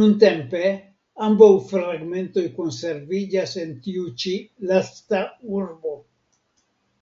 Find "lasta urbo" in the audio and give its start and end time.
4.70-6.00